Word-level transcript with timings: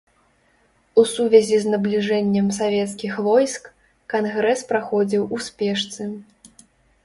У 1.01 1.03
сувязі 1.11 1.59
з 1.65 1.73
набліжэннем 1.73 2.47
савецкіх 2.59 3.13
войск 3.27 3.63
кангрэс 4.17 4.67
праходзіў 4.75 5.23
у 5.37 5.43
спешцы. 5.53 6.13